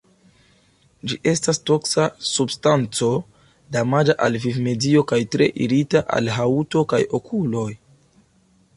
Ĝi 1.11 1.19
estas 1.31 1.59
toksa 1.69 2.05
substanco, 2.29 3.11
damaĝa 3.77 4.17
al 4.29 4.41
vivmedio 4.49 5.07
kaj 5.15 5.23
tre 5.37 5.53
irita 5.67 6.05
al 6.21 6.35
haŭto 6.39 6.87
kaj 6.95 7.05
okuloj. 7.21 7.71